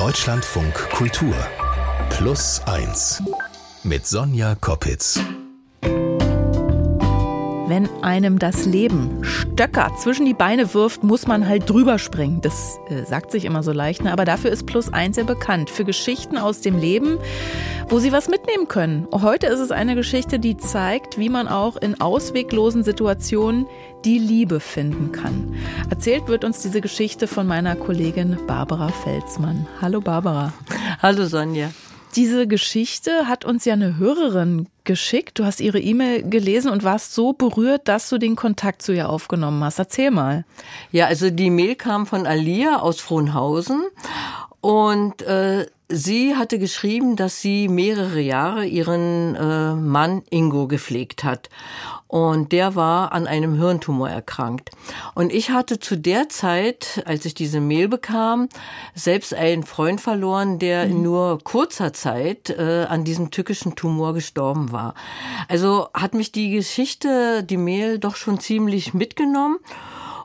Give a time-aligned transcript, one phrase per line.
[0.00, 1.34] Deutschlandfunk Kultur
[2.08, 3.22] Plus 1
[3.82, 5.20] mit Sonja Koppitz.
[7.70, 12.40] Wenn einem das Leben Stöcker zwischen die Beine wirft, muss man halt drüber springen.
[12.40, 14.12] Das äh, sagt sich immer so leicht, ne?
[14.12, 15.70] aber dafür ist Plus 1 ja bekannt.
[15.70, 17.18] Für Geschichten aus dem Leben,
[17.88, 19.06] wo Sie was mitnehmen können.
[19.12, 23.68] Heute ist es eine Geschichte, die zeigt, wie man auch in ausweglosen Situationen
[24.04, 25.54] die Liebe finden kann.
[25.90, 29.68] Erzählt wird uns diese Geschichte von meiner Kollegin Barbara Felsmann.
[29.80, 30.52] Hallo Barbara.
[31.00, 31.70] Hallo Sonja.
[32.16, 35.38] Diese Geschichte hat uns ja eine Hörerin geschickt.
[35.38, 39.08] Du hast ihre E-Mail gelesen und warst so berührt, dass du den Kontakt zu ihr
[39.08, 39.78] aufgenommen hast.
[39.78, 40.44] Erzähl mal.
[40.90, 43.82] Ja, also die Mail kam von Alia aus Frohnhausen
[44.60, 51.48] und äh, sie hatte geschrieben, dass sie mehrere Jahre ihren äh, Mann Ingo gepflegt hat.
[52.06, 54.70] Und der war an einem Hirntumor erkrankt.
[55.14, 58.48] Und ich hatte zu der Zeit, als ich diese Mail bekam,
[58.94, 61.02] selbst einen Freund verloren, der in mhm.
[61.04, 64.94] nur kurzer Zeit äh, an diesem tückischen Tumor gestorben war.
[65.48, 69.58] Also hat mich die Geschichte, die Mail doch schon ziemlich mitgenommen.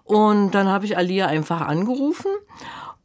[0.03, 2.31] Und dann habe ich Alia einfach angerufen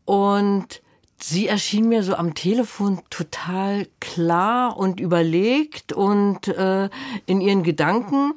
[0.04, 0.82] und
[1.22, 6.88] sie erschien mir so am Telefon total klar und überlegt und äh,
[7.26, 8.34] in ihren Gedanken.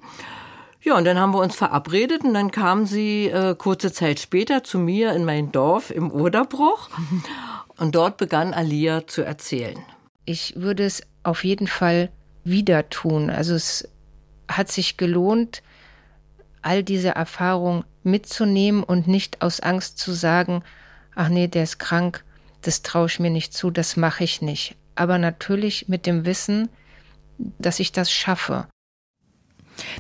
[0.82, 4.64] Ja, und dann haben wir uns verabredet und dann kam sie äh, kurze Zeit später
[4.64, 6.90] zu mir in mein Dorf im Oderbruch
[7.78, 9.78] und dort begann Alia zu erzählen.
[10.26, 12.10] Ich würde es auf jeden Fall
[12.44, 13.30] wieder tun.
[13.30, 13.88] Also es
[14.50, 15.64] hat sich gelohnt,
[16.62, 20.64] all diese Erfahrungen mitzunehmen und nicht aus Angst zu sagen,
[21.16, 22.24] ach nee, der ist krank,
[22.64, 24.76] das traue ich mir nicht zu, das mache ich nicht.
[24.96, 26.70] Aber natürlich mit dem Wissen,
[27.38, 28.68] dass ich das schaffe.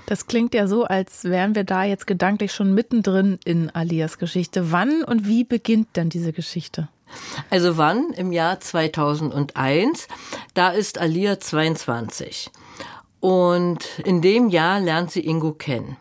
[0.06, 4.72] Das klingt ja so, als wären wir da jetzt gedanklich schon mittendrin in Alias Geschichte.
[4.72, 6.89] Wann und wie beginnt denn diese Geschichte?
[7.50, 8.11] Also wann?
[8.16, 10.08] Im Jahr 2001.
[10.53, 12.50] Da ist Alia 22.
[13.19, 15.97] Und in dem Jahr lernt sie Ingo kennen.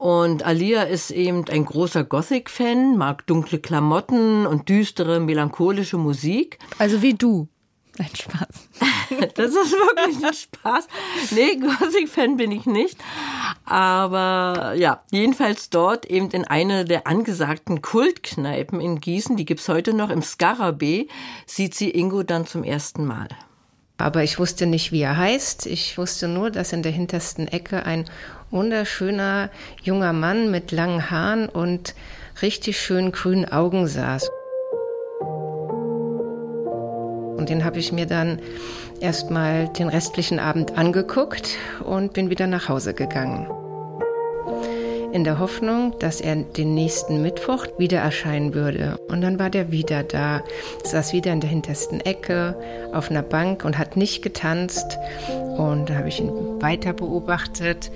[0.00, 6.58] Und Alia ist eben ein großer Gothic-Fan, mag dunkle Klamotten und düstere, melancholische Musik.
[6.78, 7.48] Also wie du.
[7.98, 8.68] Ein Spaß.
[9.34, 10.88] das ist wirklich ein Spaß.
[11.32, 12.96] Nee, Gothic-Fan bin ich nicht.
[13.66, 19.92] Aber ja, jedenfalls dort eben in einer der angesagten Kultkneipen in Gießen, die gibt's heute
[19.92, 21.08] noch, im Scarabee,
[21.44, 23.28] sieht sie Ingo dann zum ersten Mal.
[24.00, 25.66] Aber ich wusste nicht, wie er heißt.
[25.66, 28.06] Ich wusste nur, dass in der hintersten Ecke ein
[28.50, 29.50] wunderschöner
[29.82, 31.94] junger Mann mit langen Haaren und
[32.40, 34.30] richtig schönen grünen Augen saß.
[37.36, 38.40] Und den habe ich mir dann
[39.00, 41.50] erstmal den restlichen Abend angeguckt
[41.84, 43.48] und bin wieder nach Hause gegangen.
[45.12, 48.96] In der Hoffnung, dass er den nächsten Mittwoch wieder erscheinen würde.
[49.08, 50.44] Und dann war der wieder da,
[50.84, 52.56] saß wieder in der hintersten Ecke
[52.92, 54.98] auf einer Bank und hat nicht getanzt.
[55.56, 56.30] Und da habe ich ihn
[56.62, 57.90] weiter beobachtet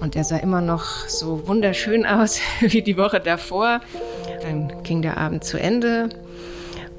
[0.00, 3.80] und er sah immer noch so wunderschön aus wie die Woche davor.
[4.42, 6.10] Dann ging der Abend zu Ende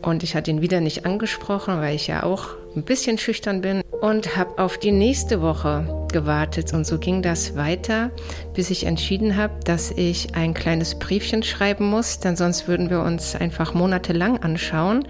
[0.01, 3.83] und ich hatte ihn wieder nicht angesprochen, weil ich ja auch ein bisschen schüchtern bin
[4.01, 6.73] und habe auf die nächste Woche gewartet.
[6.73, 8.11] Und so ging das weiter,
[8.53, 13.01] bis ich entschieden habe, dass ich ein kleines Briefchen schreiben muss, denn sonst würden wir
[13.01, 15.07] uns einfach monatelang anschauen.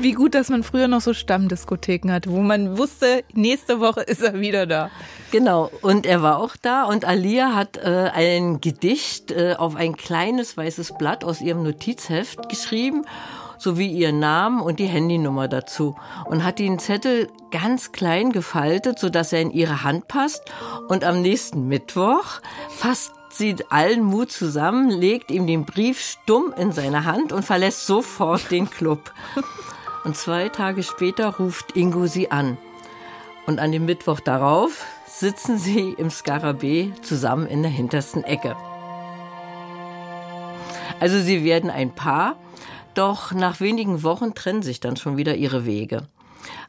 [0.00, 4.22] Wie gut, dass man früher noch so Stammdiskotheken hatte, wo man wusste, nächste Woche ist
[4.22, 4.90] er wieder da.
[5.30, 9.96] Genau, und er war auch da und Alia hat äh, ein Gedicht äh, auf ein
[9.96, 13.04] kleines weißes Blatt aus ihrem Notizheft geschrieben
[13.62, 15.94] sowie ihren Namen und die Handynummer dazu
[16.26, 20.42] und hat den Zettel ganz klein gefaltet, sodass er in ihre Hand passt
[20.88, 26.72] und am nächsten Mittwoch fasst sie allen Mut zusammen, legt ihm den Brief stumm in
[26.72, 29.12] seine Hand und verlässt sofort den Club.
[30.04, 32.58] Und zwei Tage später ruft Ingo sie an.
[33.46, 38.56] Und an dem Mittwoch darauf sitzen sie im Skarabee zusammen in der hintersten Ecke.
[40.98, 42.36] Also sie werden ein Paar,
[42.94, 46.06] doch nach wenigen Wochen trennen sich dann schon wieder ihre Wege.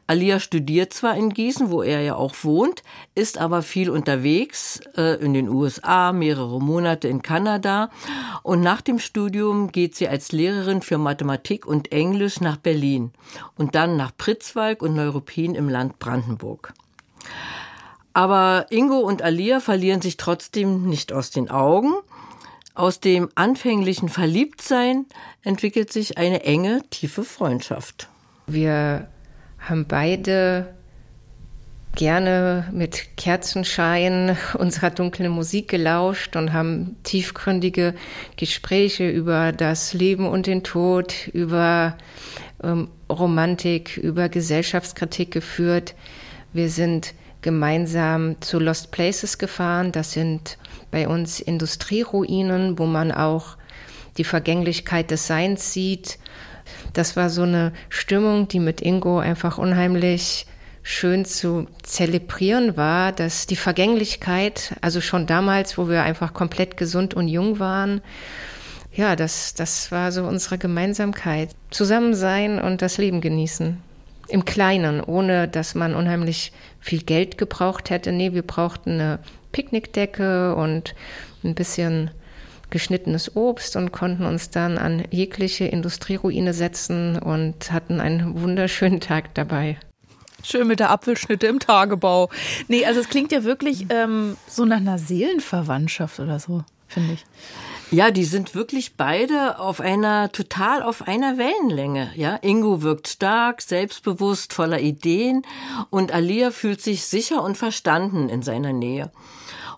[0.06, 2.82] Alia studiert zwar in Gießen, wo er ja auch wohnt,
[3.14, 7.90] ist aber viel unterwegs äh, in den USA, mehrere Monate in Kanada
[8.42, 13.12] und nach dem Studium geht sie als Lehrerin für Mathematik und Englisch nach Berlin
[13.56, 16.74] und dann nach Pritzwalk und Neuruppin im Land Brandenburg.
[18.12, 21.94] Aber Ingo und Alia verlieren sich trotzdem nicht aus den Augen.
[22.76, 25.06] Aus dem anfänglichen Verliebtsein
[25.44, 28.08] entwickelt sich eine enge, tiefe Freundschaft.
[28.48, 29.06] Wir
[29.60, 30.74] haben beide
[31.94, 37.94] gerne mit Kerzenschein unserer dunklen Musik gelauscht und haben tiefgründige
[38.36, 41.96] Gespräche über das Leben und den Tod, über
[42.60, 45.94] ähm, Romantik, über Gesellschaftskritik geführt.
[46.52, 49.92] Wir sind gemeinsam zu Lost Places gefahren.
[49.92, 50.58] Das sind
[50.90, 53.56] bei uns Industrieruinen, wo man auch
[54.16, 56.18] die Vergänglichkeit des Seins sieht.
[56.94, 60.46] Das war so eine Stimmung, die mit Ingo einfach unheimlich
[60.82, 67.12] schön zu zelebrieren war, dass die Vergänglichkeit, also schon damals, wo wir einfach komplett gesund
[67.12, 68.00] und jung waren,
[68.94, 71.50] ja, das, das war so unsere Gemeinsamkeit.
[71.70, 73.82] Zusammen sein und das Leben genießen.
[74.28, 78.12] Im Kleinen, ohne dass man unheimlich viel Geld gebraucht hätte.
[78.12, 79.18] Nee, wir brauchten eine
[79.52, 80.94] Picknickdecke und
[81.44, 82.10] ein bisschen
[82.70, 89.34] geschnittenes Obst und konnten uns dann an jegliche Industrieruine setzen und hatten einen wunderschönen Tag
[89.34, 89.78] dabei.
[90.42, 92.30] Schön mit der Apfelschnitte im Tagebau.
[92.68, 97.24] Nee, also es klingt ja wirklich ähm, so nach einer Seelenverwandtschaft oder so, finde ich.
[97.90, 102.10] Ja, die sind wirklich beide auf einer, total auf einer Wellenlänge.
[102.16, 105.42] Ja, Ingo wirkt stark, selbstbewusst, voller Ideen
[105.90, 109.12] und Alia fühlt sich sicher und verstanden in seiner Nähe.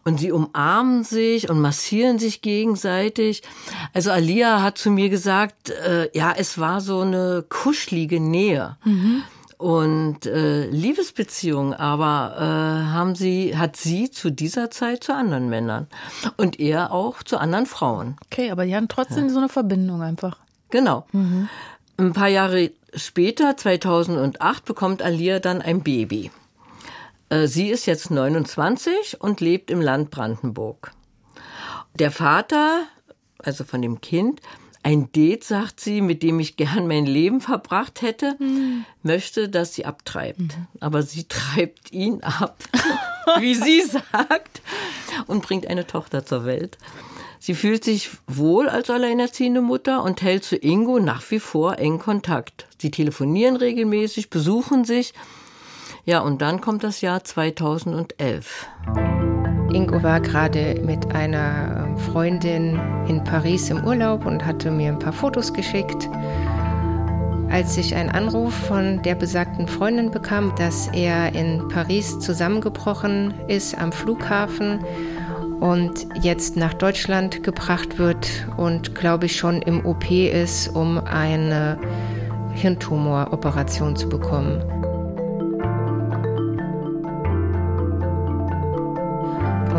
[0.05, 3.43] Und sie umarmen sich und massieren sich gegenseitig.
[3.93, 8.77] Also Alia hat zu mir gesagt, äh, ja, es war so eine kuschelige Nähe.
[8.85, 9.25] Mhm
[9.59, 15.87] und äh, Liebesbeziehungen aber äh, haben sie hat sie zu dieser Zeit zu anderen Männern
[16.37, 18.17] und er auch zu anderen Frauen.
[18.27, 19.31] Okay, aber die haben trotzdem ja.
[19.31, 20.39] so eine Verbindung einfach.
[20.71, 21.07] Genau.
[21.13, 21.49] Mhm.
[21.99, 26.31] Ein paar Jahre später, 2008, bekommt Alia dann ein Baby.
[27.29, 30.93] Äh, sie ist jetzt 29 und lebt im Land Brandenburg.
[31.99, 32.83] Der Vater,
[33.39, 34.41] also von dem Kind,
[34.87, 38.85] ein Date, sagt sie, mit dem ich gern mein Leben verbracht hätte, mhm.
[39.03, 40.39] möchte, dass sie abtreibt.
[40.39, 40.69] Mhm.
[40.79, 42.57] Aber sie treibt ihn ab,
[43.41, 44.63] wie sie sagt,
[45.27, 46.79] und bringt eine Tochter zur Welt.
[47.41, 51.99] Sie fühlt sich wohl als alleinerziehende Mutter und hält zu Ingo nach wie vor eng
[51.99, 52.69] Kontakt.
[52.79, 55.15] Sie telefonieren regelmäßig, besuchen sich.
[56.05, 58.69] Ja, und dann kommt das Jahr 2011.
[59.73, 62.79] Ingo war gerade mit einer ähm, Freundin
[63.09, 66.09] in Paris im Urlaub und hatte mir ein paar Fotos geschickt.
[67.51, 73.79] Als ich einen Anruf von der besagten Freundin bekam, dass er in Paris zusammengebrochen ist
[73.79, 74.81] am Flughafen
[75.61, 81.79] und jetzt nach Deutschland gebracht wird und glaube ich schon im OP ist, um eine
[82.55, 84.63] Hirntumoroperation zu bekommen.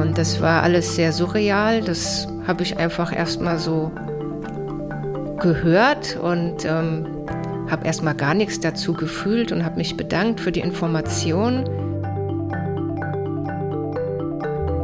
[0.02, 1.82] Und das war alles sehr surreal.
[1.82, 3.92] Das habe ich einfach erstmal so
[5.40, 7.06] gehört und ähm,
[7.70, 11.64] habe erstmal gar nichts dazu gefühlt und habe mich bedankt für die Information.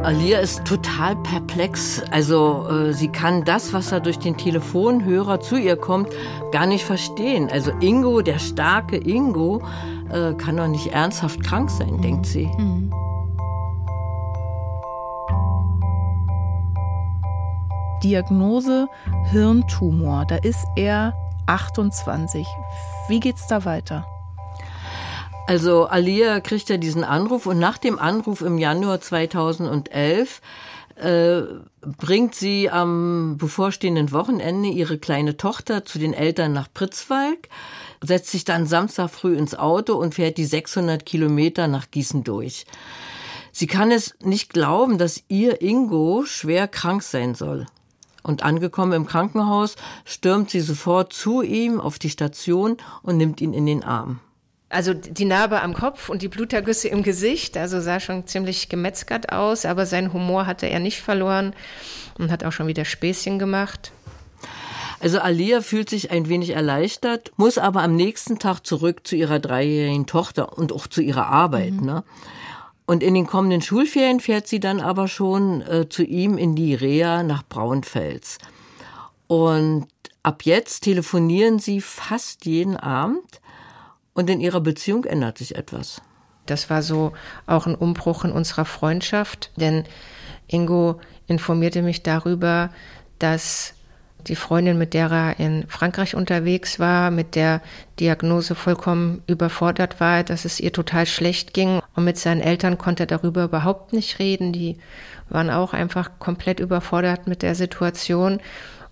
[0.02, 2.02] Alia ist total perplex.
[2.10, 6.10] Also äh, sie kann das, was da durch den Telefonhörer zu ihr kommt,
[6.52, 7.48] gar nicht verstehen.
[7.50, 9.62] Also Ingo, der starke Ingo,
[10.12, 12.50] äh, kann doch nicht ernsthaft krank sein, denkt sie.
[12.58, 12.92] Mhm.
[18.04, 18.86] Diagnose
[19.30, 20.26] Hirntumor.
[20.26, 21.14] Da ist er
[21.46, 22.46] 28.
[23.08, 24.06] Wie geht's da weiter?
[25.46, 30.42] Also Alia kriegt ja diesen Anruf und nach dem Anruf im Januar 2011
[30.96, 31.42] äh,
[31.80, 37.48] bringt sie am bevorstehenden Wochenende ihre kleine Tochter zu den Eltern nach Pritzwalk,
[38.02, 42.66] setzt sich dann Samstag früh ins Auto und fährt die 600 Kilometer nach Gießen durch.
[43.50, 47.66] Sie kann es nicht glauben, dass ihr Ingo schwer krank sein soll.
[48.24, 49.76] Und angekommen im Krankenhaus
[50.06, 54.18] stürmt sie sofort zu ihm auf die Station und nimmt ihn in den Arm.
[54.70, 59.30] Also die Narbe am Kopf und die Blutergüsse im Gesicht, also sah schon ziemlich gemetzgert
[59.30, 61.54] aus, aber seinen Humor hatte er nicht verloren
[62.18, 63.92] und hat auch schon wieder Späßchen gemacht.
[65.00, 69.38] Also Alia fühlt sich ein wenig erleichtert, muss aber am nächsten Tag zurück zu ihrer
[69.38, 71.74] dreijährigen Tochter und auch zu ihrer Arbeit.
[71.74, 71.84] Mhm.
[71.84, 72.04] Ne?
[72.86, 76.74] Und in den kommenden Schulferien fährt sie dann aber schon äh, zu ihm in die
[76.74, 78.38] Reha nach Braunfels.
[79.26, 79.86] Und
[80.22, 83.40] ab jetzt telefonieren sie fast jeden Abend
[84.12, 86.02] und in ihrer Beziehung ändert sich etwas.
[86.46, 87.12] Das war so
[87.46, 89.84] auch ein Umbruch in unserer Freundschaft, denn
[90.46, 92.70] Ingo informierte mich darüber,
[93.18, 93.74] dass
[94.26, 97.60] die Freundin, mit der er in Frankreich unterwegs war, mit der
[98.00, 101.80] Diagnose vollkommen überfordert war, dass es ihr total schlecht ging.
[101.94, 104.52] Und mit seinen Eltern konnte er darüber überhaupt nicht reden.
[104.52, 104.78] Die
[105.28, 108.40] waren auch einfach komplett überfordert mit der Situation.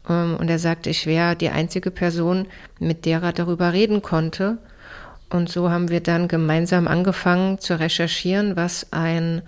[0.09, 2.47] Ähm, und er sagte, ich wäre die einzige Person,
[2.79, 4.59] mit der er darüber reden konnte.
[5.31, 9.43] Und so haben wir dann gemeinsam angefangen zu recherchieren, was ein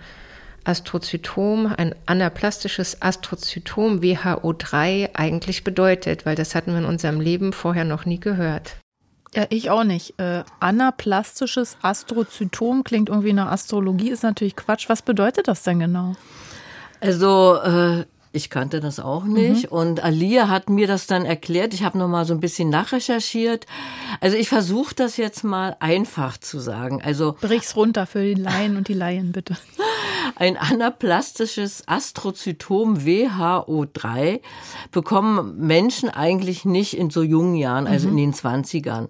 [0.63, 7.85] Astrozytom, ein anaplastisches Astrozytom WHO3 eigentlich bedeutet, weil das hatten wir in unserem Leben vorher
[7.85, 8.77] noch nie gehört.
[9.35, 10.17] Ja, ich auch nicht.
[10.17, 14.87] Äh, anaplastisches Astrozytom klingt irgendwie nach Astrologie, ist natürlich Quatsch.
[14.87, 16.15] Was bedeutet das denn genau?
[17.01, 19.71] Also äh, ich kannte das auch nicht.
[19.71, 19.77] Mhm.
[19.77, 21.73] Und Alia hat mir das dann erklärt.
[21.73, 23.65] Ich habe noch mal so ein bisschen nachrecherchiert.
[24.19, 27.01] Also ich versuche das jetzt mal einfach zu sagen.
[27.03, 29.57] Also Brich's runter für die Laien und die Laien, bitte.
[30.35, 34.41] Ein anaplastisches Astrozytom WHO3
[34.91, 38.17] bekommen Menschen eigentlich nicht in so jungen Jahren, also mhm.
[38.17, 39.07] in den 20ern.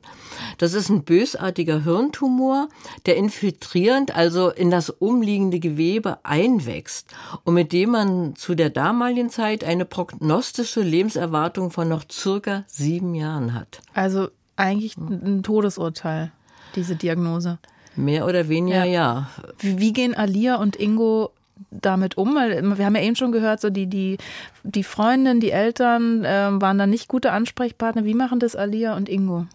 [0.58, 2.68] Das ist ein bösartiger Hirntumor,
[3.06, 7.08] der infiltrierend, also in das umliegende Gewebe einwächst
[7.44, 13.16] und mit dem man zu der damaligen Zeit eine prognostische Lebenserwartung von noch circa sieben
[13.16, 13.82] Jahren hat.
[13.94, 16.32] Also eigentlich ein Todesurteil,
[16.76, 17.58] diese Diagnose.
[17.96, 18.86] Mehr oder weniger, ja.
[18.86, 19.30] ja.
[19.60, 21.32] Wie, wie gehen Alia und Ingo
[21.72, 22.36] damit um?
[22.36, 24.18] Weil wir haben ja eben schon gehört, so die, die,
[24.64, 28.06] die Freundin, die Eltern äh, waren da nicht gute Ansprechpartner.
[28.06, 29.48] Wie machen das Alia und Ingo?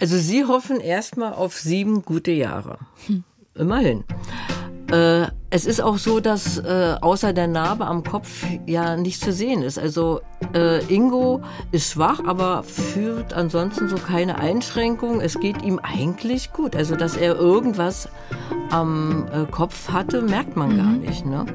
[0.00, 2.78] Also sie hoffen erstmal auf sieben gute Jahre.
[3.06, 3.24] Hm.
[3.54, 4.04] Immerhin.
[4.94, 9.32] Äh, es ist auch so, dass äh, außer der Narbe am Kopf ja nichts zu
[9.32, 9.76] sehen ist.
[9.78, 10.20] Also
[10.54, 11.40] äh, Ingo
[11.72, 15.20] ist schwach, aber führt ansonsten so keine Einschränkung.
[15.20, 16.76] Es geht ihm eigentlich gut.
[16.76, 18.08] Also dass er irgendwas
[18.70, 20.76] am äh, Kopf hatte, merkt man mhm.
[20.76, 21.26] gar nicht.
[21.26, 21.46] Ne?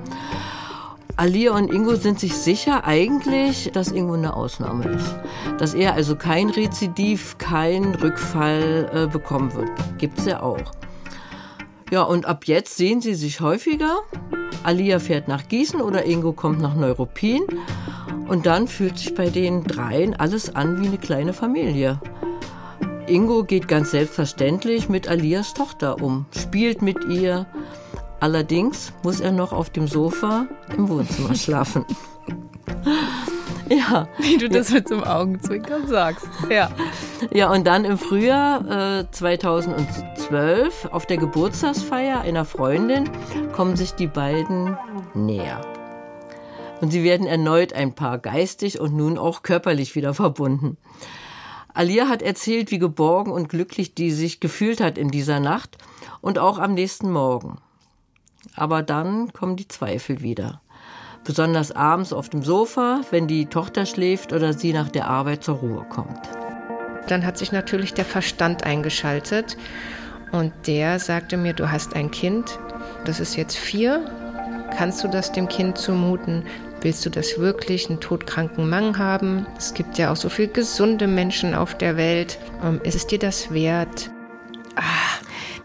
[1.15, 5.15] Alia und Ingo sind sich sicher eigentlich, dass Ingo eine Ausnahme ist.
[5.58, 9.69] Dass er also kein Rezidiv, kein Rückfall äh, bekommen wird.
[9.98, 10.74] Gibt's ja auch.
[11.91, 14.00] Ja, und ab jetzt sehen sie sich häufiger.
[14.63, 17.41] Alia fährt nach Gießen oder Ingo kommt nach Neuruppin.
[18.27, 22.00] Und dann fühlt sich bei den dreien alles an wie eine kleine Familie.
[23.08, 27.48] Ingo geht ganz selbstverständlich mit Alias Tochter um, spielt mit ihr.
[28.19, 30.46] Allerdings muss er noch auf dem Sofa
[30.77, 31.86] im Wohnzimmer schlafen.
[33.69, 34.08] Ja.
[34.17, 36.27] Wie du das mit so einem Augenzwinkern sagst.
[36.50, 36.72] Ja.
[37.31, 39.05] Ja, und dann im Frühjahr äh,
[40.29, 43.09] 2012 auf der Geburtstagsfeier einer Freundin
[43.51, 44.77] kommen sich die beiden
[45.15, 45.62] näher.
[46.81, 50.77] Und sie werden erneut ein Paar geistig und nun auch körperlich wieder verbunden.
[51.74, 55.77] Alia hat erzählt, wie geborgen und glücklich die sich gefühlt hat in dieser Nacht
[56.21, 57.57] und auch am nächsten Morgen.
[58.55, 60.62] Aber dann kommen die Zweifel wieder
[61.25, 65.55] besonders abends auf dem Sofa, wenn die Tochter schläft oder sie nach der Arbeit zur
[65.55, 66.21] Ruhe kommt.
[67.07, 69.57] Dann hat sich natürlich der Verstand eingeschaltet
[70.31, 72.59] und der sagte mir, du hast ein Kind,
[73.05, 74.05] das ist jetzt vier,
[74.75, 76.43] kannst du das dem Kind zumuten?
[76.81, 79.45] Willst du das wirklich, einen todkranken Mann haben?
[79.57, 82.39] Es gibt ja auch so viele gesunde Menschen auf der Welt.
[82.63, 84.09] Ähm, ist es dir das wert?
[84.75, 84.81] Ah,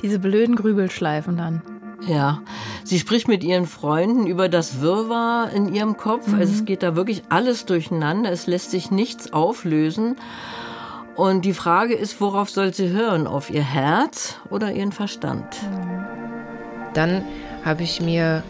[0.03, 1.63] diese blöden Grübelschleifen dann.
[2.07, 2.43] Ja,
[2.83, 6.27] sie spricht mit ihren Freunden über das Wirrwarr in ihrem Kopf.
[6.27, 6.35] Mhm.
[6.39, 8.31] Also es geht da wirklich alles durcheinander.
[8.31, 10.17] Es lässt sich nichts auflösen.
[11.17, 13.27] Und die Frage ist, worauf soll sie hören?
[13.27, 15.45] Auf ihr Herz oder ihren Verstand?
[16.93, 17.25] Dann
[17.65, 18.43] habe ich mir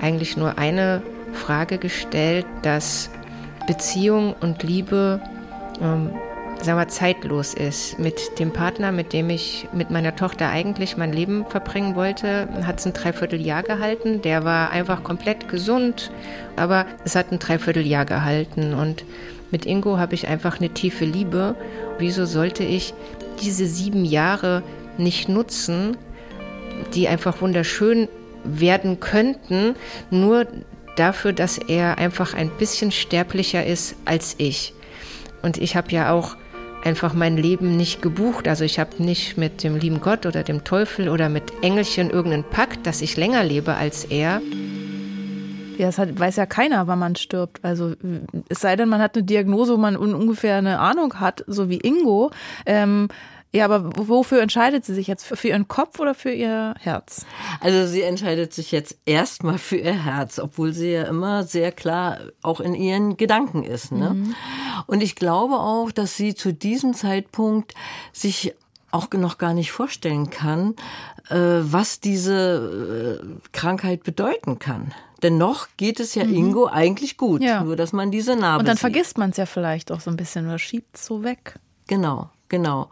[0.00, 1.02] eigentlich nur eine
[1.32, 3.10] Frage gestellt, dass
[3.66, 5.20] Beziehung und Liebe
[5.80, 6.10] ähm,
[6.64, 7.98] sagen wir, zeitlos ist.
[7.98, 12.78] Mit dem Partner, mit dem ich mit meiner Tochter eigentlich mein Leben verbringen wollte, hat
[12.78, 14.22] es ein Dreivierteljahr gehalten.
[14.22, 16.10] Der war einfach komplett gesund,
[16.56, 18.74] aber es hat ein Dreivierteljahr gehalten.
[18.74, 19.04] Und
[19.52, 21.54] mit Ingo habe ich einfach eine tiefe Liebe.
[21.98, 22.94] Wieso sollte ich
[23.40, 24.62] diese sieben Jahre
[24.98, 25.96] nicht nutzen,
[26.94, 28.08] die einfach wunderschön
[28.44, 29.76] werden könnten,
[30.10, 30.46] nur
[30.96, 34.74] dafür, dass er einfach ein bisschen sterblicher ist als ich.
[35.42, 36.36] Und ich habe ja auch
[36.84, 38.48] einfach mein Leben nicht gebucht.
[38.48, 42.44] Also ich habe nicht mit dem lieben Gott oder dem Teufel oder mit Engelchen irgendeinen
[42.44, 44.40] Pakt, dass ich länger lebe als er.
[45.78, 47.64] Ja, es hat, weiß ja keiner, wann man stirbt.
[47.64, 47.94] Also
[48.48, 51.68] es sei denn, man hat eine Diagnose, wo man un ungefähr eine Ahnung hat, so
[51.68, 52.30] wie Ingo.
[52.66, 53.08] Ähm,
[53.54, 55.26] ja, aber wofür entscheidet sie sich jetzt?
[55.26, 57.26] Für ihren Kopf oder für ihr Herz?
[57.60, 62.18] Also sie entscheidet sich jetzt erstmal für ihr Herz, obwohl sie ja immer sehr klar
[62.40, 63.92] auch in ihren Gedanken ist.
[63.92, 64.14] Ne?
[64.14, 64.34] Mhm.
[64.86, 67.74] Und ich glaube auch, dass sie zu diesem Zeitpunkt
[68.14, 68.54] sich
[68.90, 70.74] auch noch gar nicht vorstellen kann,
[71.28, 74.94] äh, was diese äh, Krankheit bedeuten kann.
[75.22, 76.34] Denn noch geht es ja mhm.
[76.34, 77.62] Ingo eigentlich gut, ja.
[77.62, 78.80] nur dass man diese Narbe Und dann sieht.
[78.80, 81.58] vergisst man es ja vielleicht auch so ein bisschen oder schiebt es so weg.
[81.86, 82.30] Genau.
[82.48, 82.90] Genau.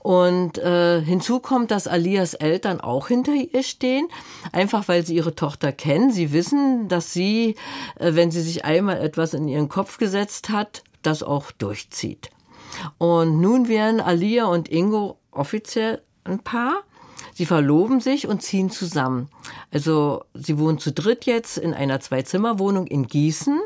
[0.00, 4.08] Und äh, hinzu kommt, dass Alias Eltern auch hinter ihr stehen,
[4.50, 6.10] einfach weil sie ihre Tochter kennen.
[6.10, 7.54] Sie wissen, dass sie,
[8.00, 12.30] äh, wenn sie sich einmal etwas in ihren Kopf gesetzt hat, das auch durchzieht.
[12.98, 16.82] Und nun wären Alia und Ingo offiziell ein Paar.
[17.36, 19.28] Sie verloben sich und ziehen zusammen.
[19.70, 23.60] Also sie wohnen zu dritt jetzt in einer Zwei-Zimmer-Wohnung in Gießen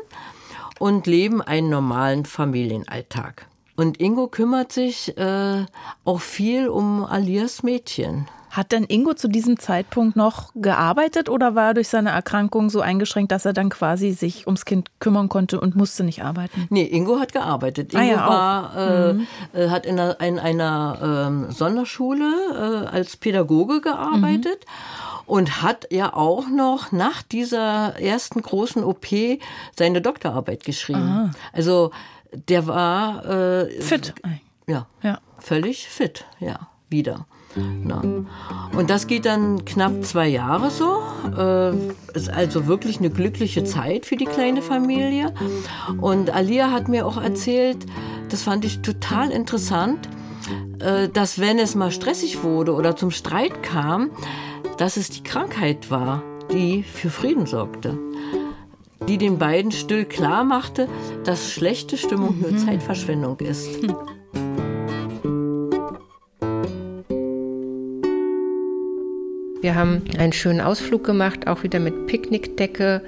[0.77, 3.47] und leben einen normalen Familienalltag.
[3.77, 5.65] Und Ingo kümmert sich äh,
[6.03, 8.27] auch viel um Alias Mädchen.
[8.51, 12.81] Hat denn Ingo zu diesem Zeitpunkt noch gearbeitet oder war er durch seine Erkrankung so
[12.81, 16.67] eingeschränkt, dass er dann quasi sich ums Kind kümmern konnte und musste nicht arbeiten?
[16.69, 17.95] Nee, Ingo hat gearbeitet.
[17.95, 19.27] Ah Ingo ja, war, äh, Mhm.
[19.53, 24.65] äh, hat in einer, in einer ähm, Sonderschule äh, als Pädagoge gearbeitet.
[25.27, 29.07] Und hat ja auch noch nach dieser ersten großen OP
[29.77, 31.31] seine Doktorarbeit geschrieben.
[31.53, 31.91] Also
[32.49, 34.13] der war äh, Fit.
[34.67, 35.19] ja, Ja.
[35.37, 37.27] völlig fit, ja, wieder.
[37.55, 38.01] Na.
[38.77, 41.01] Und das geht dann knapp zwei Jahre so.
[41.37, 41.75] Äh,
[42.17, 45.33] ist also wirklich eine glückliche Zeit für die kleine Familie.
[45.99, 47.85] Und Alia hat mir auch erzählt,
[48.29, 50.07] das fand ich total interessant,
[50.79, 54.11] äh, dass wenn es mal stressig wurde oder zum Streit kam,
[54.77, 57.97] dass es die Krankheit war, die für Frieden sorgte.
[59.07, 60.87] Die den beiden still klar machte,
[61.23, 63.67] dass schlechte Stimmung nur Zeitverschwendung ist.
[69.61, 73.01] Wir haben einen schönen Ausflug gemacht, auch wieder mit Picknickdecke.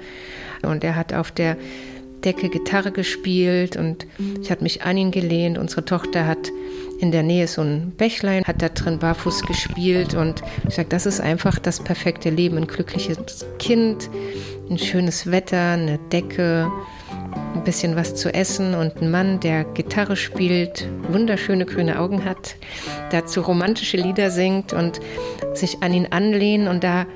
[0.62, 1.56] Und er hat auf der
[2.24, 4.06] Decke Gitarre gespielt und
[4.40, 5.58] ich habe mich an ihn gelehnt.
[5.58, 6.50] Unsere Tochter hat
[7.00, 11.06] in der Nähe so ein Bächlein, hat da drin barfuß gespielt und ich sage, das
[11.06, 12.56] ist einfach das perfekte Leben.
[12.56, 14.08] Ein glückliches Kind,
[14.70, 16.70] ein schönes Wetter, eine Decke,
[17.54, 22.56] ein bisschen was zu essen und ein Mann, der Gitarre spielt, wunderschöne grüne Augen hat,
[23.10, 25.00] dazu romantische Lieder singt und
[25.54, 27.06] sich an ihn anlehnen und da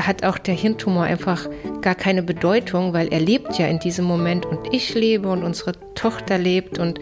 [0.00, 1.48] hat auch der Hirntumor einfach
[1.80, 5.72] gar keine Bedeutung, weil er lebt ja in diesem Moment und ich lebe und unsere
[5.94, 7.00] Tochter lebt und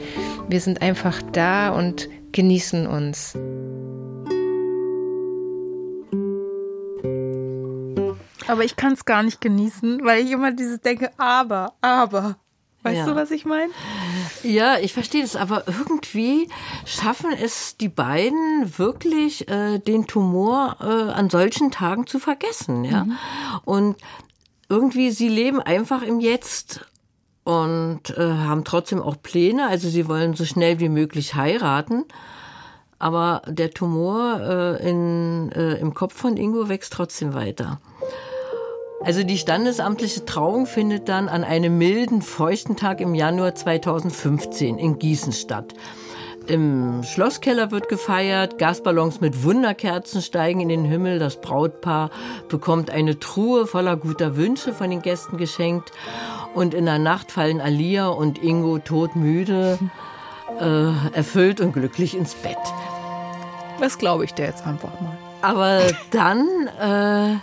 [0.48, 3.36] wir sind einfach da und genießen uns.
[8.50, 12.36] Aber ich kann es gar nicht genießen, weil ich immer dieses denke, aber, aber.
[12.82, 13.06] Weißt Ja.
[13.06, 13.70] du, was ich meine?
[14.42, 16.48] Ja, ich verstehe das, aber irgendwie
[16.86, 23.06] schaffen es die beiden wirklich, äh, den Tumor äh, an solchen Tagen zu vergessen, ja.
[23.66, 23.96] Und
[24.70, 26.86] irgendwie, sie leben einfach im Jetzt
[27.44, 29.66] und äh, haben trotzdem auch Pläne.
[29.68, 32.04] Also sie wollen so schnell wie möglich heiraten.
[32.98, 37.80] Aber der Tumor äh, in, äh, im Kopf von Ingo wächst trotzdem weiter.
[39.02, 44.98] Also die standesamtliche Trauung findet dann an einem milden, feuchten Tag im Januar 2015 in
[44.98, 45.72] Gießen statt.
[46.46, 52.10] Im Schlosskeller wird gefeiert, Gasballons mit Wunderkerzen steigen in den Himmel, das Brautpaar
[52.48, 55.92] bekommt eine Truhe voller guter Wünsche von den Gästen geschenkt
[56.54, 59.78] und in der Nacht fallen Alia und Ingo todmüde,
[60.60, 62.58] äh, erfüllt und glücklich ins Bett.
[63.78, 65.16] Das glaube ich dir jetzt einfach mal.
[65.42, 66.46] Aber dann
[66.80, 67.36] äh,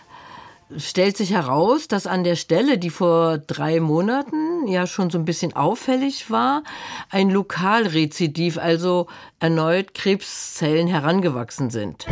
[0.76, 5.26] stellt sich heraus, dass an der Stelle, die vor drei Monaten ja schon so ein
[5.26, 6.64] bisschen auffällig war,
[7.10, 9.08] ein Lokalrezidiv, also
[9.40, 12.06] erneut Krebszellen herangewachsen sind.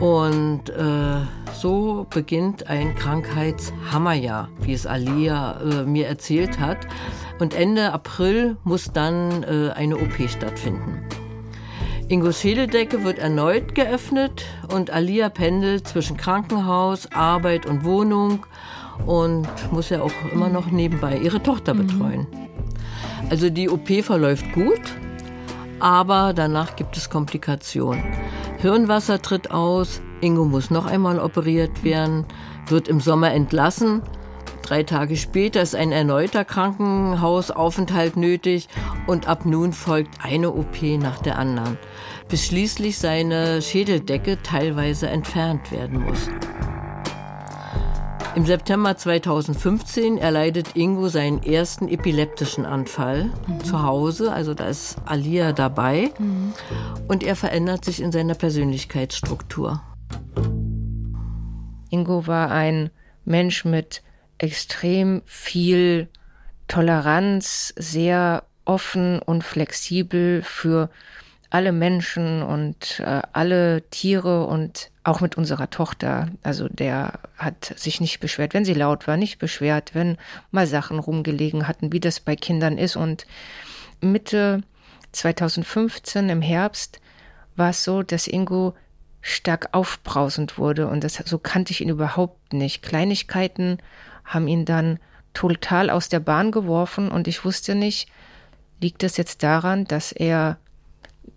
[0.00, 1.20] Und äh,
[1.52, 6.86] so beginnt ein Krankheitshammerjahr, wie es Alia äh, mir erzählt hat.
[7.38, 11.04] Und Ende April muss dann äh, eine OP stattfinden.
[12.10, 14.44] Ingos Schädeldecke wird erneut geöffnet
[14.74, 18.44] und Alia pendelt zwischen Krankenhaus, Arbeit und Wohnung
[19.06, 22.26] und muss ja auch immer noch nebenbei ihre Tochter betreuen.
[23.30, 24.80] Also die OP verläuft gut,
[25.78, 28.02] aber danach gibt es Komplikationen.
[28.58, 32.26] Hirnwasser tritt aus, Ingo muss noch einmal operiert werden,
[32.66, 34.02] wird im Sommer entlassen.
[34.70, 38.68] Drei Tage später ist ein erneuter Krankenhausaufenthalt nötig
[39.08, 41.76] und ab nun folgt eine OP nach der anderen,
[42.28, 46.28] bis schließlich seine Schädeldecke teilweise entfernt werden muss.
[48.36, 53.32] Im September 2015 erleidet Ingo seinen ersten epileptischen Anfall
[53.64, 56.12] zu Hause, also da ist Alia dabei
[57.08, 59.82] und er verändert sich in seiner Persönlichkeitsstruktur.
[61.88, 62.90] Ingo war ein
[63.24, 64.04] Mensch mit
[64.42, 66.08] extrem viel
[66.68, 70.90] Toleranz, sehr offen und flexibel für
[71.50, 76.28] alle Menschen und äh, alle Tiere und auch mit unserer Tochter.
[76.44, 80.16] Also der hat sich nicht beschwert, wenn sie laut war, nicht beschwert, wenn
[80.52, 82.94] mal Sachen rumgelegen hatten, wie das bei Kindern ist.
[82.94, 83.26] Und
[84.00, 84.62] Mitte
[85.12, 87.00] 2015 im Herbst
[87.56, 88.74] war es so, dass Ingo
[89.20, 92.82] stark aufbrausend wurde und das so kannte ich ihn überhaupt nicht.
[92.82, 93.78] Kleinigkeiten
[94.30, 94.98] haben ihn dann
[95.34, 98.08] total aus der Bahn geworfen und ich wusste nicht,
[98.80, 100.58] liegt es jetzt daran, dass er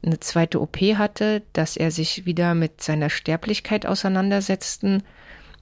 [0.06, 5.04] eine zweite OP hatte, dass er sich wieder mit seiner Sterblichkeit auseinandersetzen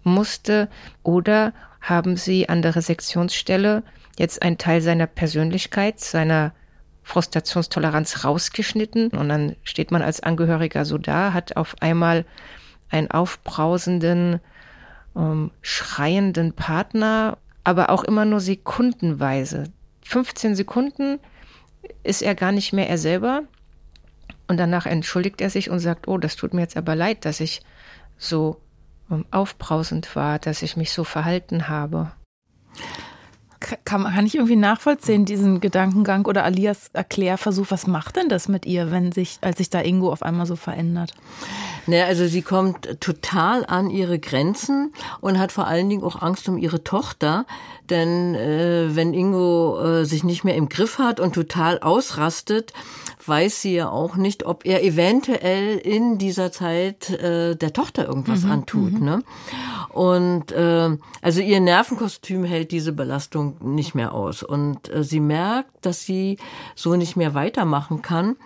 [0.03, 0.69] musste
[1.03, 3.83] oder haben sie an der Resektionsstelle
[4.17, 6.53] jetzt einen Teil seiner Persönlichkeit, seiner
[7.03, 9.09] Frustrationstoleranz rausgeschnitten.
[9.09, 12.25] Und dann steht man als Angehöriger so da, hat auf einmal
[12.89, 14.39] einen aufbrausenden,
[15.15, 19.65] ähm, schreienden Partner, aber auch immer nur sekundenweise.
[20.03, 21.19] 15 Sekunden
[22.03, 23.43] ist er gar nicht mehr er selber.
[24.47, 27.39] Und danach entschuldigt er sich und sagt, oh, das tut mir jetzt aber leid, dass
[27.39, 27.61] ich
[28.17, 28.57] so
[29.09, 32.11] ähm, aufbrausend war, dass ich mich so verhalten habe.
[33.59, 37.67] Kann, kann ich irgendwie nachvollziehen, diesen Gedankengang oder Alias Erklärversuch?
[37.69, 40.55] Was macht denn das mit ihr, wenn sich, als sich da Ingo auf einmal so
[40.55, 41.13] verändert?
[41.87, 46.47] Naja, also sie kommt total an ihre Grenzen und hat vor allen Dingen auch Angst
[46.47, 47.45] um ihre Tochter.
[47.89, 52.71] Denn äh, wenn Ingo äh, sich nicht mehr im Griff hat und total ausrastet,
[53.25, 58.43] weiß sie ja auch nicht, ob er eventuell in dieser Zeit äh, der Tochter irgendwas
[58.43, 58.93] mhm, antut.
[58.93, 59.05] Mhm.
[59.05, 59.23] Ne?
[59.89, 64.43] Und äh, also ihr Nervenkostüm hält diese Belastung nicht mehr aus.
[64.43, 66.37] Und äh, sie merkt, dass sie
[66.75, 68.37] so nicht mehr weitermachen kann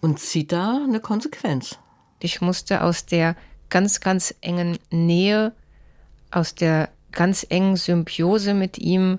[0.00, 1.78] und zieht da eine Konsequenz.
[2.20, 3.36] Ich musste aus der
[3.70, 5.52] ganz, ganz engen Nähe,
[6.30, 9.18] aus der ganz engen Symbiose mit ihm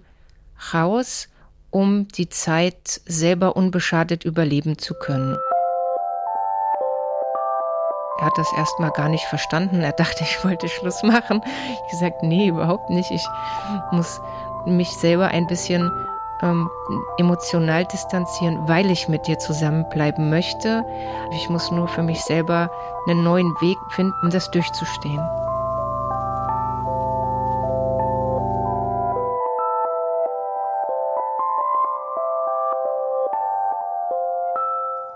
[0.74, 1.30] raus,
[1.72, 5.38] um die Zeit selber unbeschadet überleben zu können.
[8.18, 9.82] Er hat das erstmal gar nicht verstanden.
[9.82, 11.42] Er dachte, ich wollte Schluss machen.
[11.86, 13.12] Ich gesagt, nee, überhaupt nicht.
[13.12, 13.26] Ich
[13.92, 14.22] muss
[14.66, 15.92] mich selber ein bisschen
[16.42, 16.70] ähm,
[17.18, 20.84] emotional distanzieren, weil ich mit dir zusammenbleiben möchte.
[21.36, 22.70] Ich muss nur für mich selber
[23.08, 25.22] einen neuen Weg finden, um das durchzustehen.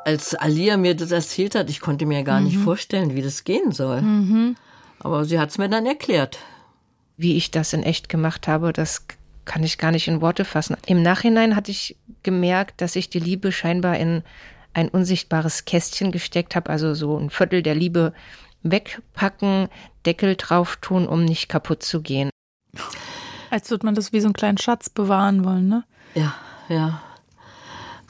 [0.05, 2.47] Als Alia mir das erzählt hat, ich konnte mir gar mhm.
[2.47, 4.01] nicht vorstellen, wie das gehen soll.
[4.01, 4.55] Mhm.
[4.99, 6.39] Aber sie hat es mir dann erklärt.
[7.15, 9.05] Wie ich das in echt gemacht habe, das
[9.49, 10.77] kann ich gar nicht in Worte fassen.
[10.85, 14.21] Im Nachhinein hatte ich gemerkt, dass ich die Liebe scheinbar in
[14.75, 18.13] ein unsichtbares Kästchen gesteckt habe, also so ein Viertel der Liebe
[18.61, 19.67] wegpacken,
[20.05, 22.29] Deckel drauf tun, um nicht kaputt zu gehen.
[23.49, 25.83] Als würde man das wie so einen kleinen Schatz bewahren wollen, ne?
[26.13, 26.35] Ja,
[26.67, 27.01] ja.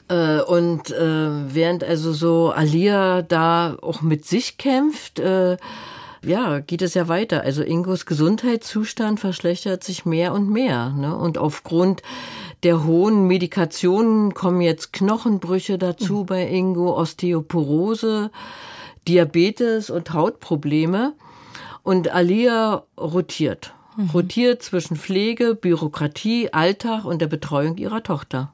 [0.08, 5.56] Äh, und äh, während also so Alia da auch mit sich kämpft, äh,
[6.24, 7.42] ja, geht es ja weiter.
[7.42, 10.90] Also Ingos Gesundheitszustand verschlechtert sich mehr und mehr.
[10.90, 11.16] Ne?
[11.16, 12.02] Und aufgrund
[12.62, 16.26] der hohen Medikationen kommen jetzt Knochenbrüche dazu mhm.
[16.26, 18.30] bei Ingo, Osteoporose,
[19.08, 21.14] Diabetes und Hautprobleme.
[21.82, 23.72] Und Alia rotiert.
[23.96, 24.10] Mhm.
[24.10, 28.52] Rotiert zwischen Pflege, Bürokratie, Alltag und der Betreuung ihrer Tochter.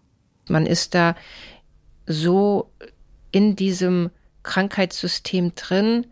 [0.49, 1.17] Man ist da
[2.07, 2.71] so
[3.33, 4.11] in diesem
[4.45, 6.07] Krankheitssystem drin,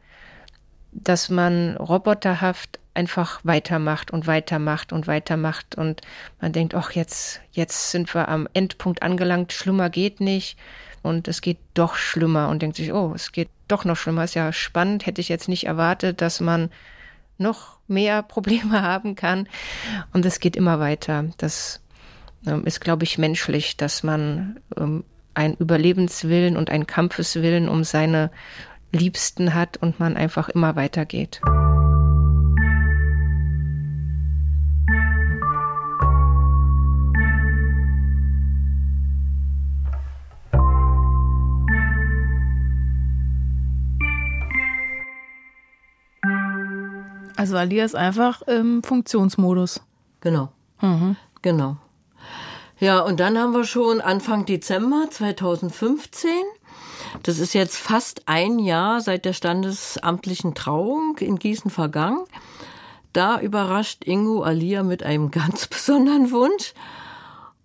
[0.95, 6.01] dass man roboterhaft einfach weitermacht und weitermacht und weitermacht und
[6.41, 10.57] man denkt, ach, jetzt, jetzt sind wir am Endpunkt angelangt, schlimmer geht nicht
[11.03, 14.35] und es geht doch schlimmer und denkt sich, oh, es geht doch noch schlimmer, ist
[14.35, 16.71] ja spannend, hätte ich jetzt nicht erwartet, dass man
[17.37, 19.49] noch mehr Probleme haben kann
[20.13, 21.25] und es geht immer weiter.
[21.39, 21.81] Das
[22.47, 25.05] ähm, ist, glaube ich, menschlich, dass man ähm,
[25.35, 28.31] einen Überlebenswillen und einen Kampfeswillen um seine
[28.95, 31.41] Liebsten hat und man einfach immer weitergeht.
[47.37, 49.83] Also Alia ist einfach im Funktionsmodus.
[50.21, 50.49] Genau.
[50.81, 51.17] Mhm.
[51.43, 51.77] Genau.
[52.81, 56.31] Ja, und dann haben wir schon Anfang Dezember 2015
[57.23, 62.25] das ist jetzt fast ein Jahr seit der standesamtlichen Trauung in Gießen vergangen.
[63.13, 66.75] Da überrascht Ingo Alia mit einem ganz besonderen Wunsch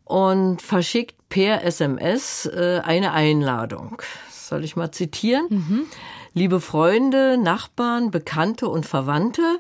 [0.06, 4.02] und verschickt per SMS äh, eine Einladung.
[4.32, 5.46] Soll ich mal zitieren?
[5.50, 5.86] Mhm.
[6.34, 9.60] Liebe Freunde, Nachbarn, Bekannte und Verwandte,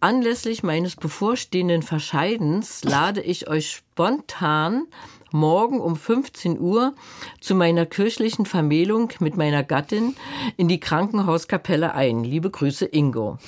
[0.00, 4.84] anlässlich meines bevorstehenden Verscheidens lade ich euch spontan
[5.32, 6.94] morgen um 15 Uhr
[7.40, 10.16] zu meiner kirchlichen Vermählung mit meiner Gattin
[10.56, 12.24] in die Krankenhauskapelle ein.
[12.24, 13.38] Liebe Grüße, Ingo.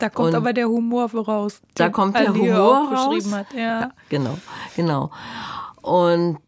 [0.00, 1.60] Da kommt und aber der Humor voraus.
[1.74, 3.32] Da kommt der Alia Humor raus.
[3.32, 3.60] Hat, ja.
[3.60, 3.90] ja.
[4.08, 4.36] Genau,
[4.74, 5.10] genau.
[5.80, 6.38] Und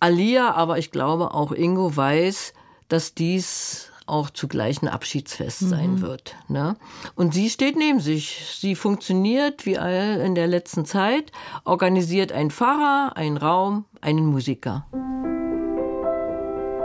[0.00, 2.52] Alia, aber ich glaube auch Ingo weiß,
[2.88, 5.68] dass dies auch zugleich ein Abschiedsfest mhm.
[5.68, 6.36] sein wird.
[6.48, 6.76] Ne?
[7.14, 8.56] Und sie steht neben sich.
[8.58, 11.32] Sie funktioniert wie all in der letzten Zeit,
[11.64, 14.86] organisiert einen Pfarrer, einen Raum, einen Musiker.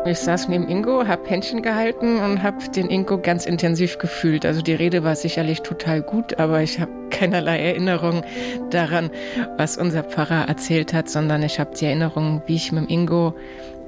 [0.05, 4.45] Ich saß neben Ingo, hab Händchen gehalten und hab den Ingo ganz intensiv gefühlt.
[4.45, 8.23] Also die Rede war sicherlich total gut, aber ich habe keinerlei Erinnerung
[8.69, 9.11] daran,
[9.57, 13.35] was unser Pfarrer erzählt hat, sondern ich habe die Erinnerung, wie ich mit Ingo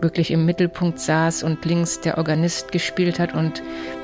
[0.01, 3.61] wirklich im Mittelpunkt saß und links der Organist gespielt hat und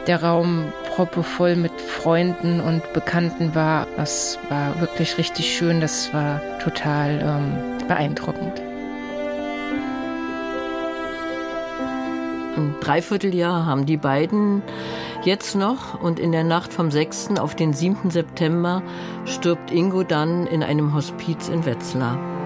[0.08, 3.88] der Raum proppevoll mit Freunden und Bekannten war.
[3.98, 8.62] Das war wirklich richtig schön, das war total ähm, beeindruckend.
[12.56, 14.64] Ein Dreivierteljahr haben die beiden
[15.24, 17.38] jetzt noch und in der Nacht vom 6.
[17.40, 18.10] auf den 7.
[18.10, 18.82] September
[19.26, 22.37] stirbt Ingo dann in einem Hospiz in Wetzlar.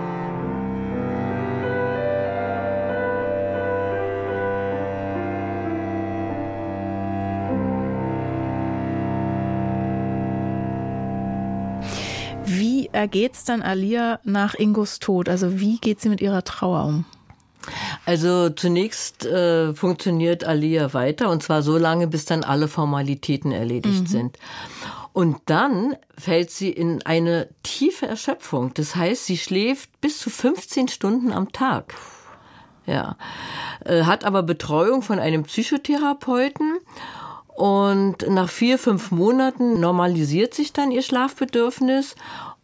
[13.02, 15.28] Wie ergeht es dann Alia nach Ingos Tod?
[15.28, 17.06] Also wie geht sie mit ihrer Trauer um?
[18.06, 24.02] Also zunächst äh, funktioniert Alia weiter und zwar so lange, bis dann alle Formalitäten erledigt
[24.02, 24.06] mhm.
[24.08, 24.38] sind.
[25.14, 28.72] Und dann fällt sie in eine tiefe Erschöpfung.
[28.76, 31.96] Das heißt, sie schläft bis zu 15 Stunden am Tag.
[32.86, 33.18] Ja.
[33.84, 36.78] Äh, hat aber Betreuung von einem Psychotherapeuten.
[37.48, 42.16] Und nach vier, fünf Monaten normalisiert sich dann ihr Schlafbedürfnis.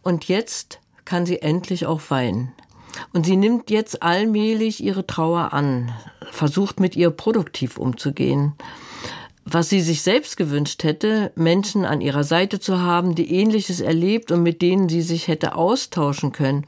[0.08, 2.54] Und jetzt kann sie endlich auch weinen.
[3.12, 5.91] Und sie nimmt jetzt allmählich ihre Trauer an,
[6.32, 8.54] versucht mit ihr produktiv umzugehen.
[9.43, 14.32] Was sie sich selbst gewünscht hätte, Menschen an ihrer Seite zu haben, die ähnliches erlebt
[14.32, 16.65] und mit denen sie sich hätte austauschen können.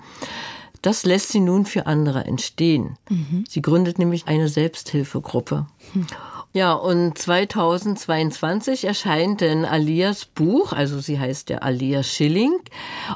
[0.82, 2.98] Das lässt sie nun für andere entstehen.
[3.10, 3.46] Mhm.
[3.48, 5.66] Sie gründet nämlich eine Selbsthilfegruppe.
[5.94, 6.08] Mhm.
[6.52, 12.58] Ja, und 2022 erscheint denn Alias Buch, also sie heißt ja Alia Schilling.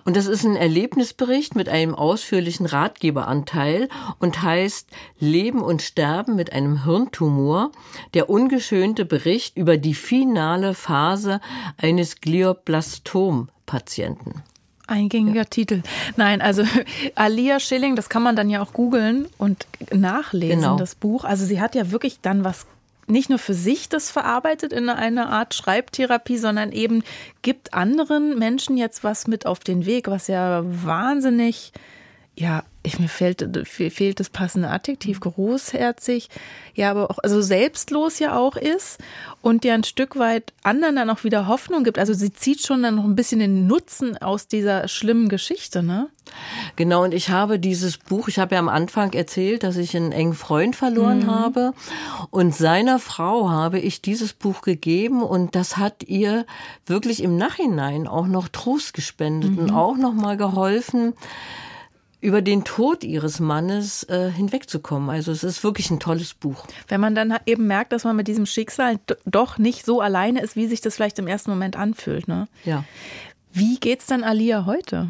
[0.05, 6.53] Und das ist ein Erlebnisbericht mit einem ausführlichen Ratgeberanteil und heißt Leben und Sterben mit
[6.53, 7.71] einem Hirntumor,
[8.13, 11.41] der ungeschönte Bericht über die finale Phase
[11.77, 14.43] eines Glioblastom-Patienten.
[14.85, 15.45] Eingängiger ja.
[15.45, 15.81] Titel.
[16.17, 16.65] Nein, also
[17.15, 20.77] Alia Schilling, das kann man dann ja auch googeln und nachlesen, genau.
[20.77, 21.23] das Buch.
[21.23, 22.67] Also sie hat ja wirklich dann was
[23.07, 27.03] nicht nur für sich das verarbeitet in einer Art Schreibtherapie, sondern eben
[27.41, 31.73] gibt anderen Menschen jetzt was mit auf den Weg, was ja wahnsinnig,
[32.35, 36.29] ja, ich, mir fehlt, fehlt das passende Adjektiv, großherzig,
[36.73, 38.97] ja, aber auch, also selbstlos ja auch ist
[39.41, 41.97] und ja ein Stück weit anderen dann auch wieder Hoffnung gibt.
[41.97, 46.09] Also sie zieht schon dann noch ein bisschen den Nutzen aus dieser schlimmen Geschichte, ne?
[46.75, 50.11] Genau, und ich habe dieses Buch, ich habe ja am Anfang erzählt, dass ich einen
[50.11, 51.31] engen Freund verloren mhm.
[51.31, 51.73] habe
[52.31, 56.45] und seiner Frau habe ich dieses Buch gegeben und das hat ihr
[56.85, 59.59] wirklich im Nachhinein auch noch Trost gespendet mhm.
[59.59, 61.13] und auch noch mal geholfen,
[62.23, 65.09] über den Tod ihres Mannes äh, hinwegzukommen.
[65.09, 66.65] Also es ist wirklich ein tolles Buch.
[66.87, 70.55] Wenn man dann eben merkt, dass man mit diesem Schicksal doch nicht so alleine ist,
[70.55, 72.27] wie sich das vielleicht im ersten Moment anfühlt.
[72.29, 72.47] Ne?
[72.63, 72.85] Ja.
[73.51, 75.09] Wie geht's dann Alia heute?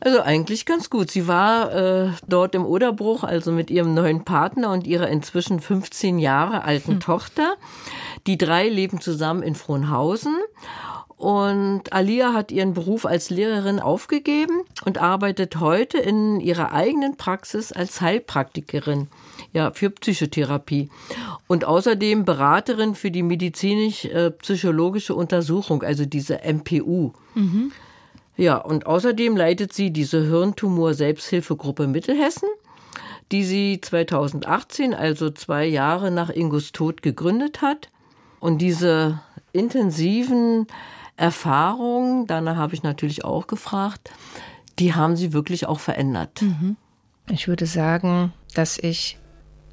[0.00, 1.10] Also eigentlich ganz gut.
[1.10, 6.18] Sie war äh, dort im Oderbruch, also mit ihrem neuen Partner und ihrer inzwischen 15
[6.18, 7.00] Jahre alten hm.
[7.00, 7.54] Tochter.
[8.26, 10.36] Die drei leben zusammen in Frohnhausen
[11.22, 17.70] und Alia hat ihren Beruf als Lehrerin aufgegeben und arbeitet heute in ihrer eigenen Praxis
[17.70, 19.06] als Heilpraktikerin
[19.52, 20.90] ja, für Psychotherapie
[21.46, 27.12] und außerdem Beraterin für die medizinisch-psychologische Untersuchung, also diese MPU.
[27.36, 27.70] Mhm.
[28.36, 32.48] Ja, und außerdem leitet sie diese Hirntumor-Selbsthilfegruppe Mittelhessen,
[33.30, 37.90] die sie 2018, also zwei Jahre nach Ingos Tod, gegründet hat.
[38.42, 39.20] Und diese
[39.52, 40.66] intensiven
[41.16, 44.10] Erfahrungen, danach habe ich natürlich auch gefragt,
[44.80, 46.42] die haben sie wirklich auch verändert.
[46.42, 46.76] Mhm.
[47.28, 49.16] Ich würde sagen, dass ich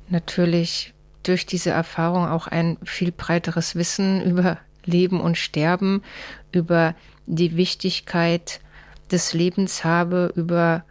[0.08, 6.03] natürlich durch diese Erfahrung auch ein viel breiteres Wissen über Leben und Sterben,
[6.51, 6.93] über
[7.25, 8.62] die Wichtigkeit
[9.10, 10.84] des Lebens habe, über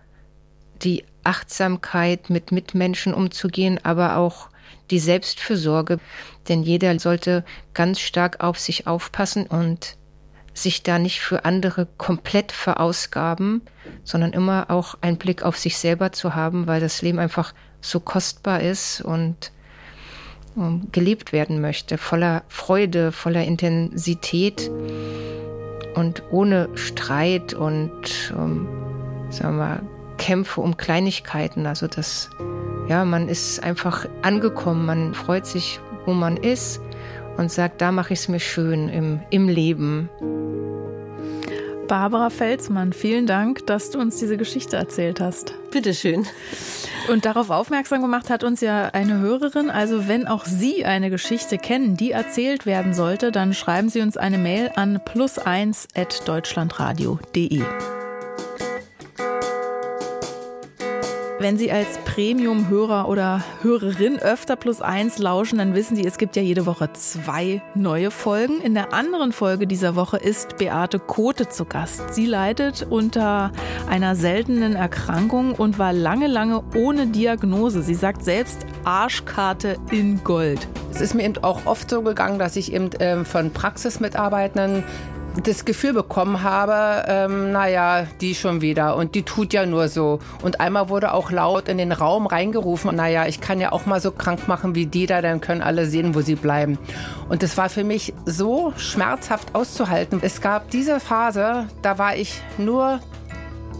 [0.83, 4.49] die Achtsamkeit mit Mitmenschen umzugehen, aber auch
[4.91, 5.99] die Selbstfürsorge.
[6.49, 9.97] Denn jeder sollte ganz stark auf sich aufpassen und
[10.55, 13.63] sich da nicht für andere komplett verausgaben,
[14.03, 18.01] sondern immer auch einen Blick auf sich selber zu haben, weil das Leben einfach so
[18.01, 19.53] kostbar ist und
[20.57, 24.71] ähm, gelebt werden möchte, voller Freude, voller Intensität
[25.95, 28.69] und ohne Streit und ähm,
[29.31, 31.67] sagen wir, Kämpfe um Kleinigkeiten.
[31.67, 32.29] Also das,
[32.89, 36.81] ja, man ist einfach angekommen, man freut sich, wo man ist
[37.39, 40.11] und sagt, da mache ich es mir schön im, im Leben.
[41.89, 45.55] Barbara Felsmann, vielen Dank, dass du uns diese Geschichte erzählt hast.
[45.71, 46.27] Bitteschön.
[47.11, 49.71] Und darauf aufmerksam gemacht hat uns ja eine Hörerin.
[49.71, 54.19] Also wenn auch Sie eine Geschichte kennen, die erzählt werden sollte, dann schreiben Sie uns
[54.19, 57.63] eine Mail an plus1.deutschlandradio.de.
[61.41, 66.35] Wenn Sie als Premium-Hörer oder Hörerin öfter plus eins lauschen, dann wissen Sie, es gibt
[66.35, 68.61] ja jede Woche zwei neue Folgen.
[68.61, 72.13] In der anderen Folge dieser Woche ist Beate Kote zu Gast.
[72.13, 73.53] Sie leidet unter
[73.89, 77.83] einer seltenen Erkrankung und war lange, lange ohne Diagnose.
[77.83, 80.67] Sie sagt selbst Arschkarte in Gold.
[80.91, 84.83] Es ist mir eben auch oft so gegangen, dass ich eben ähm, von Praxismitarbeitern
[85.43, 90.19] das Gefühl bekommen habe, ähm, naja, die schon wieder und die tut ja nur so.
[90.43, 94.01] Und einmal wurde auch laut in den Raum reingerufen, naja, ich kann ja auch mal
[94.01, 96.79] so krank machen wie die da, dann können alle sehen, wo sie bleiben.
[97.29, 100.21] Und das war für mich so schmerzhaft auszuhalten.
[100.23, 103.01] Es gab diese Phase, da war ich nur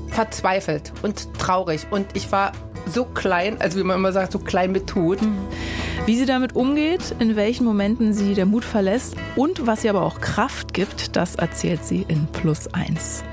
[0.09, 2.53] verzweifelt und traurig und ich war
[2.93, 5.23] so klein, also wie man immer sagt, so klein mit Tod.
[5.23, 5.39] Mhm.
[6.07, 10.03] Wie sie damit umgeht, in welchen Momenten sie der Mut verlässt und was ihr aber
[10.03, 13.25] auch Kraft gibt, das erzählt sie in Plus 1.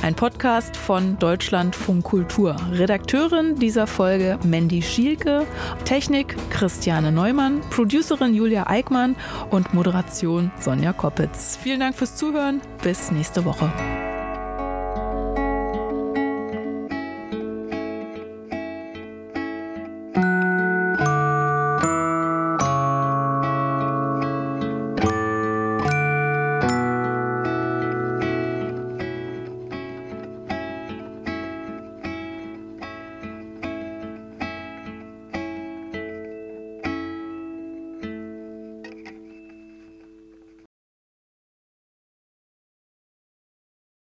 [0.00, 2.56] Ein Podcast von Deutschlandfunk Kultur.
[2.72, 5.44] Redakteurin dieser Folge Mandy Schielke,
[5.84, 9.16] Technik Christiane Neumann, Producerin Julia Eickmann
[9.50, 11.58] und Moderation Sonja Koppitz.
[11.60, 12.60] Vielen Dank fürs Zuhören.
[12.82, 13.72] Bis nächste Woche.